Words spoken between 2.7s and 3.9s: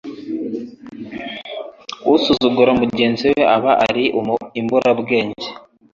mugenzi we aba